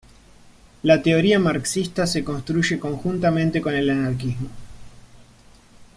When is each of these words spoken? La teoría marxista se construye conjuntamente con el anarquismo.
La 0.81 1.03
teoría 1.03 1.37
marxista 1.37 2.07
se 2.07 2.23
construye 2.23 2.79
conjuntamente 2.79 3.61
con 3.61 3.75
el 3.75 3.87
anarquismo. 3.87 4.49